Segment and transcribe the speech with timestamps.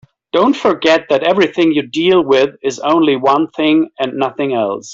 [0.33, 4.89] Don't forget that everything you deal with is only one thing and nothing else.